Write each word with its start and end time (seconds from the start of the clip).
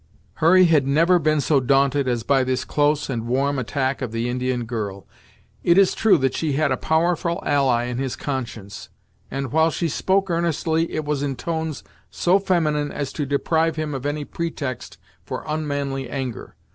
Hurry 0.41 0.65
had 0.65 0.87
never 0.87 1.19
been 1.19 1.41
so 1.41 1.59
daunted 1.59 2.07
as 2.07 2.23
by 2.23 2.43
this 2.43 2.65
close 2.65 3.07
and 3.07 3.27
warm 3.27 3.59
attack 3.59 4.01
of 4.01 4.11
the 4.11 4.29
Indian 4.29 4.65
girl. 4.65 5.05
It 5.63 5.77
is 5.77 5.93
true 5.93 6.17
that 6.17 6.33
she 6.33 6.53
had 6.53 6.71
a 6.71 6.75
powerful 6.75 7.39
ally 7.45 7.83
in 7.83 7.99
his 7.99 8.15
conscience, 8.15 8.89
and 9.29 9.51
while 9.51 9.69
she 9.69 9.87
spoke 9.87 10.31
earnestly, 10.31 10.91
it 10.91 11.05
was 11.05 11.21
in 11.21 11.35
tones 11.35 11.83
so 12.09 12.39
feminine 12.39 12.91
as 12.91 13.13
to 13.13 13.27
deprive 13.27 13.75
him 13.75 13.93
of 13.93 14.07
any 14.07 14.25
pretext 14.25 14.97
for 15.23 15.43
unmanly 15.47 16.09
anger. 16.09 16.55